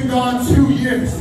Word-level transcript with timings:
been 0.00 0.08
gone 0.08 0.46
two 0.46 0.70
years. 0.72 1.14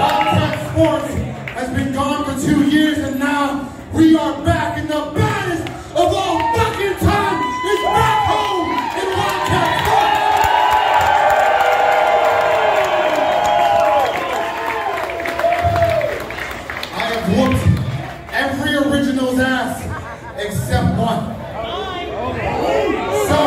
Wildkat 0.00 0.54
Sports 0.72 1.12
has 1.52 1.68
been 1.76 1.92
gone 1.92 2.24
for 2.24 2.40
two 2.46 2.70
years 2.70 2.98
and 2.98 3.18
now 3.18 3.70
we 3.92 4.16
are 4.16 4.42
back 4.42 4.78
in 4.78 4.86
the 4.86 5.12
baddest 5.14 5.68
of 5.90 6.12
all 6.14 6.38
fucking 6.56 6.96
time. 7.06 7.42
It's 7.64 7.84
back 7.84 8.26
home 8.32 8.70
in 9.00 9.08
Wildkat 9.18 9.70
Sports. 9.82 10.22
I 16.96 17.04
have 17.12 17.24
whooped 17.36 17.62
every 18.32 18.72
original's 18.90 19.38
ass 19.38 19.82
except 20.38 20.96
one. 20.98 21.22
So, 23.28 23.38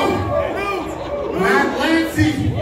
Matt 1.40 1.80
Lancie. 1.80 2.55